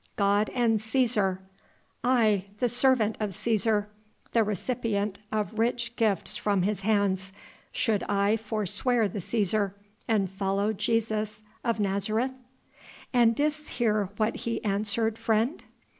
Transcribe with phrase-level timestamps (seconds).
[0.15, 1.37] God and Cæsar!
[2.03, 3.85] I, the servant of Cæsar
[4.31, 7.31] the recipient of rich gifts from his hands
[7.71, 9.75] should I forswear the Cæsar
[10.07, 12.31] and follow Jesus of Nazareth?"
[13.13, 15.63] "And didst hear what He answered, friend?"